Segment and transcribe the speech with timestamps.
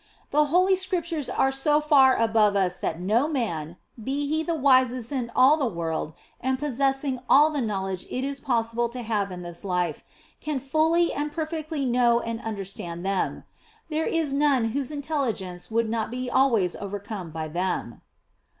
[0.31, 5.11] The Holy Scriptures are so far above us that no man be he the wisest
[5.11, 9.43] in all the world and possessing all the knowledge it is possible to have in
[9.43, 10.03] this life
[10.39, 13.43] can fully and perfectly know and understand them;
[13.89, 18.01] there is none whose intelligence would not be always overcome by them.